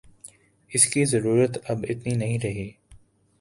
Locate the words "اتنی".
1.89-2.15